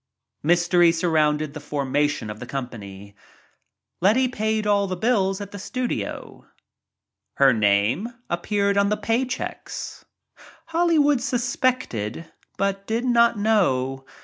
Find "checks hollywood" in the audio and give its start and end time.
9.25-11.21